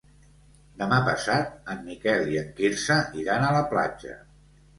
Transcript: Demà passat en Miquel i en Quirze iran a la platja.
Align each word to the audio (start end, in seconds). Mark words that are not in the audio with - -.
Demà 0.77 0.97
passat 1.07 1.69
en 1.73 1.83
Miquel 1.89 2.25
i 2.33 2.41
en 2.45 2.49
Quirze 2.61 2.99
iran 3.25 3.47
a 3.47 3.53
la 3.59 3.63
platja. 3.77 4.19